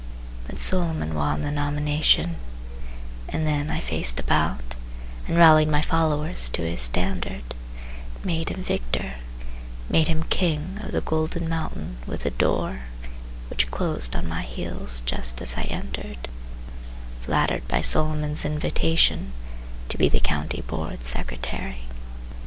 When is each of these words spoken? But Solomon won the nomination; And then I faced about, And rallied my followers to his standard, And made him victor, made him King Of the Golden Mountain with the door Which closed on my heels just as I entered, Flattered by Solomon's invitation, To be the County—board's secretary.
But 0.47 0.57
Solomon 0.57 1.13
won 1.13 1.41
the 1.43 1.51
nomination; 1.51 2.37
And 3.29 3.45
then 3.45 3.69
I 3.69 3.79
faced 3.79 4.19
about, 4.19 4.73
And 5.27 5.37
rallied 5.37 5.67
my 5.67 5.83
followers 5.83 6.49
to 6.53 6.63
his 6.63 6.81
standard, 6.81 7.43
And 8.15 8.25
made 8.25 8.49
him 8.49 8.63
victor, 8.63 9.17
made 9.91 10.07
him 10.07 10.23
King 10.23 10.79
Of 10.81 10.91
the 10.91 11.01
Golden 11.01 11.47
Mountain 11.47 11.97
with 12.07 12.23
the 12.23 12.31
door 12.31 12.85
Which 13.51 13.69
closed 13.69 14.15
on 14.15 14.27
my 14.27 14.41
heels 14.41 15.03
just 15.05 15.39
as 15.39 15.55
I 15.55 15.65
entered, 15.69 16.27
Flattered 17.21 17.67
by 17.67 17.81
Solomon's 17.81 18.43
invitation, 18.43 19.33
To 19.89 19.99
be 19.99 20.09
the 20.09 20.19
County—board's 20.19 21.05
secretary. 21.05 21.83